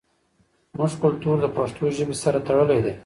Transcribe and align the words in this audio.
زموږ 0.73 0.91
کلتور 1.03 1.35
د 1.41 1.45
پښتو 1.55 1.83
ژبې 1.97 2.15
سره 2.23 2.39
تړلی 2.47 2.79
دی. 2.85 2.93